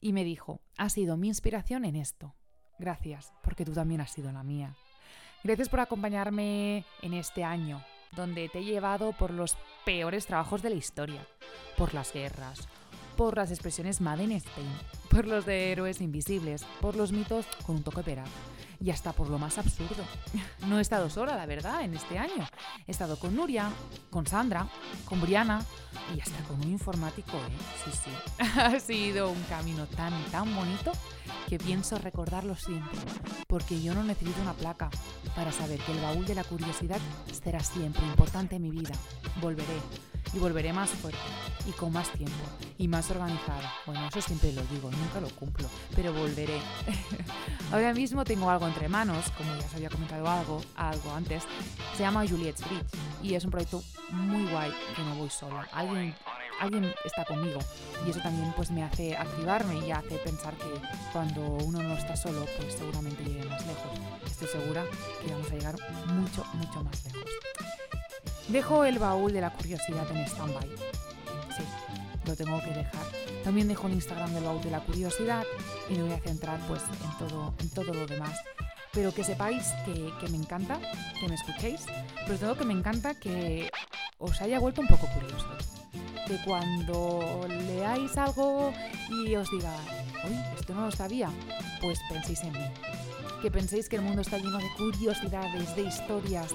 Y 0.00 0.12
me 0.12 0.24
dijo, 0.24 0.60
ha 0.76 0.88
sido 0.88 1.16
mi 1.16 1.28
inspiración 1.28 1.84
en 1.84 1.94
esto. 1.94 2.34
Gracias, 2.78 3.32
porque 3.44 3.64
tú 3.64 3.72
también 3.72 4.00
has 4.00 4.10
sido 4.10 4.32
la 4.32 4.42
mía. 4.42 4.74
Gracias 5.44 5.68
por 5.68 5.80
acompañarme 5.80 6.84
en 7.02 7.14
este 7.14 7.44
año, 7.44 7.84
donde 8.16 8.48
te 8.48 8.60
he 8.60 8.64
llevado 8.64 9.12
por 9.12 9.30
los 9.30 9.56
peores 9.84 10.26
trabajos 10.26 10.62
de 10.62 10.70
la 10.70 10.76
historia, 10.76 11.26
por 11.76 11.94
las 11.94 12.12
guerras, 12.12 12.68
por 13.16 13.36
las 13.36 13.50
expresiones 13.50 14.00
Made 14.00 14.24
in 14.24 14.32
Spain, 14.32 14.68
por 15.10 15.26
los 15.26 15.46
de 15.46 15.72
héroes 15.72 16.00
invisibles, 16.00 16.64
por 16.80 16.96
los 16.96 17.12
mitos 17.12 17.46
con 17.66 17.76
un 17.76 17.82
toque 17.82 18.02
pera 18.02 18.24
y 18.82 18.90
hasta 18.90 19.12
por 19.12 19.28
lo 19.28 19.38
más 19.38 19.58
absurdo. 19.58 20.04
No 20.66 20.78
he 20.78 20.82
estado 20.82 21.10
sola, 21.10 21.36
la 21.36 21.46
verdad, 21.46 21.82
en 21.82 21.94
este 21.94 22.18
año. 22.18 22.46
He 22.86 22.92
estado 22.92 23.18
con 23.18 23.34
Nuria, 23.34 23.70
con 24.10 24.26
Sandra, 24.26 24.66
con 25.04 25.20
Briana 25.20 25.64
y 26.16 26.20
hasta 26.20 26.42
con 26.44 26.60
un 26.60 26.70
informático, 26.70 27.36
¿eh? 27.36 27.84
Sí, 27.84 27.90
sí. 28.04 28.44
Ha 28.58 28.78
sido 28.78 29.30
un 29.30 29.42
camino 29.44 29.86
tan, 29.86 30.12
tan 30.30 30.54
bonito 30.54 30.92
que 31.48 31.58
pienso 31.58 31.98
recordarlo 31.98 32.54
siempre, 32.54 32.98
porque 33.48 33.82
yo 33.82 33.94
no 33.94 34.04
necesito 34.04 34.40
una 34.40 34.54
placa 34.54 34.88
para 35.34 35.52
saber 35.52 35.78
que 35.80 35.92
el 35.92 36.00
baúl 36.00 36.24
de 36.24 36.36
la 36.36 36.44
curiosidad 36.44 37.00
será 37.42 37.60
siempre 37.60 38.04
importante 38.06 38.56
en 38.56 38.62
mi 38.62 38.70
vida. 38.70 38.94
Volveré 39.40 39.80
y 40.32 40.38
volveré 40.38 40.72
más 40.72 40.90
fuerte 40.90 41.18
y 41.66 41.72
con 41.72 41.92
más 41.92 42.10
tiempo 42.10 42.44
y 42.78 42.88
más 42.88 43.10
organizada. 43.10 43.72
Bueno, 43.86 44.06
eso 44.08 44.20
siempre 44.20 44.52
lo 44.52 44.62
digo, 44.64 44.90
nunca 44.90 45.20
lo 45.20 45.28
cumplo, 45.30 45.68
pero 45.94 46.12
volveré. 46.12 46.58
Ahora 47.72 47.92
mismo 47.92 48.24
tengo 48.24 48.50
algo 48.50 48.66
entre 48.66 48.88
manos, 48.88 49.30
como 49.36 49.54
ya 49.54 49.66
os 49.66 49.74
había 49.74 49.90
comentado 49.90 50.28
algo, 50.28 50.62
algo 50.76 51.12
antes, 51.12 51.44
se 51.96 52.02
llama 52.02 52.26
Juliet's 52.26 52.64
Bridge 52.68 52.86
y 53.22 53.34
es 53.34 53.44
un 53.44 53.50
proyecto 53.50 53.82
muy 54.10 54.50
guay 54.50 54.72
que 54.96 55.02
no 55.02 55.14
voy 55.16 55.30
sola. 55.30 55.68
Alguien 55.72 56.14
alguien 56.60 56.94
está 57.04 57.24
conmigo 57.24 57.58
y 58.06 58.10
eso 58.10 58.20
también 58.20 58.52
pues 58.54 58.70
me 58.70 58.84
hace 58.84 59.16
activarme 59.16 59.84
y 59.84 59.90
hace 59.90 60.16
pensar 60.18 60.54
que 60.54 60.68
cuando 61.12 61.40
uno 61.40 61.82
no 61.82 61.94
está 61.94 62.14
solo 62.14 62.46
pues 62.56 62.74
seguramente 62.74 63.24
llegue 63.24 63.44
más 63.44 63.66
lejos. 63.66 63.90
Estoy 64.26 64.48
segura 64.48 64.84
que 65.24 65.32
vamos 65.32 65.50
a 65.50 65.54
llegar 65.54 65.76
mucho, 66.06 66.44
mucho 66.54 66.84
más 66.84 67.04
lejos. 67.04 67.30
Dejo 68.48 68.84
el 68.84 68.98
baúl 68.98 69.32
de 69.32 69.40
la 69.40 69.50
curiosidad 69.50 70.10
en 70.10 70.26
stand-by. 70.26 70.68
Sí, 71.56 71.64
lo 72.26 72.36
tengo 72.36 72.60
que 72.60 72.70
dejar. 72.70 73.06
También 73.44 73.68
dejo 73.68 73.86
el 73.86 73.94
Instagram 73.94 74.32
del 74.34 74.44
baúl 74.44 74.62
de 74.62 74.70
la 74.70 74.80
curiosidad 74.80 75.44
y 75.88 75.94
me 75.94 76.04
voy 76.04 76.12
a 76.12 76.20
centrar 76.20 76.60
pues 76.66 76.82
en 76.82 77.28
todo, 77.28 77.54
en 77.58 77.70
todo 77.70 77.94
lo 77.94 78.06
demás. 78.06 78.38
Pero 78.92 79.14
que 79.14 79.24
sepáis 79.24 79.68
que, 79.84 80.12
que 80.20 80.28
me 80.30 80.36
encanta 80.36 80.78
que 81.18 81.28
me 81.28 81.34
escuchéis, 81.34 81.82
pero 82.26 82.38
todo 82.38 82.56
que 82.56 82.64
me 82.64 82.74
encanta 82.74 83.14
que 83.14 83.70
os 84.18 84.40
haya 84.40 84.58
vuelto 84.58 84.80
un 84.80 84.88
poco 84.88 85.06
curiosos. 85.08 85.68
Que 86.26 86.36
cuando 86.44 87.46
leáis 87.48 88.16
algo 88.16 88.72
y 89.08 89.34
os 89.34 89.50
diga, 89.50 89.74
uy, 90.24 90.36
esto 90.58 90.74
no 90.74 90.86
lo 90.86 90.92
sabía, 90.92 91.30
pues 91.80 91.98
penséis 92.10 92.42
en 92.42 92.52
mí. 92.52 92.66
Que 93.42 93.50
penséis 93.50 93.88
que 93.88 93.96
el 93.96 94.02
mundo 94.02 94.22
está 94.22 94.38
lleno 94.38 94.56
de 94.56 94.70
curiosidades, 94.76 95.74
de 95.74 95.82
historias, 95.82 96.54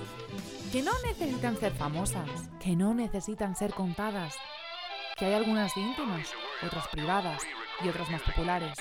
que 0.71 0.81
no 0.81 0.93
necesitan 1.05 1.57
ser 1.57 1.73
famosas, 1.73 2.29
que 2.61 2.77
no 2.77 2.93
necesitan 2.93 3.57
ser 3.57 3.73
contadas, 3.73 4.35
que 5.17 5.25
hay 5.25 5.33
algunas 5.33 5.75
íntimas, 5.75 6.29
otras 6.65 6.87
privadas 6.87 7.43
y 7.83 7.89
otras 7.89 8.09
más 8.09 8.21
populares, 8.21 8.77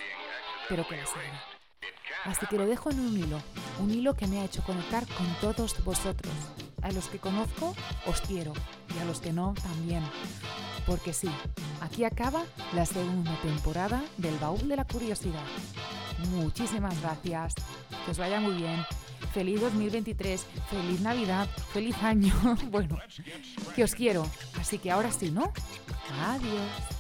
pero 0.68 0.86
que 0.86 0.96
las 0.96 1.10
hay. 1.16 2.30
Así 2.30 2.46
que 2.46 2.58
lo 2.58 2.66
dejo 2.66 2.90
en 2.90 3.00
un 3.00 3.18
hilo, 3.18 3.42
un 3.80 3.90
hilo 3.90 4.14
que 4.14 4.28
me 4.28 4.38
ha 4.38 4.44
hecho 4.44 4.62
conectar 4.62 5.04
con 5.08 5.26
todos 5.40 5.74
vosotros. 5.84 6.32
A 6.82 6.92
los 6.92 7.08
que 7.08 7.18
conozco 7.18 7.74
os 8.06 8.20
quiero 8.20 8.52
y 8.96 9.00
a 9.00 9.04
los 9.04 9.20
que 9.20 9.32
no 9.32 9.54
también. 9.60 10.04
Porque 10.86 11.12
sí, 11.12 11.30
aquí 11.80 12.04
acaba 12.04 12.44
la 12.72 12.86
segunda 12.86 13.34
temporada 13.42 14.04
del 14.16 14.38
Baúl 14.38 14.68
de 14.68 14.76
la 14.76 14.84
Curiosidad. 14.84 15.42
Muchísimas 16.30 17.00
gracias, 17.00 17.54
que 18.04 18.10
os 18.10 18.18
vaya 18.18 18.40
muy 18.40 18.54
bien. 18.54 18.84
Feliz 19.32 19.60
2023, 19.60 20.46
feliz 20.70 21.00
Navidad, 21.00 21.48
feliz 21.72 21.96
año. 22.02 22.34
bueno, 22.70 22.98
que 23.74 23.84
os 23.84 23.94
quiero. 23.94 24.26
Así 24.58 24.78
que 24.78 24.90
ahora 24.90 25.10
sí, 25.10 25.30
¿no? 25.30 25.52
Adiós. 26.26 26.96